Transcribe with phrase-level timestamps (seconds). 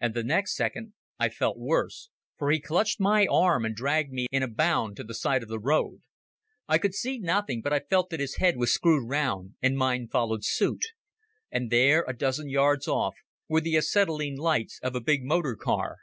[0.00, 4.26] And the next second I felt worse, for he clutched my arm and dragged me
[4.32, 6.02] in a bound to the side of the road.
[6.66, 10.08] I could see nothing, but I felt that his head was screwed round, and mine
[10.08, 10.86] followed suit.
[11.52, 13.14] And there, a dozen yards off,
[13.48, 15.98] were the acetylene lights of a big motor car.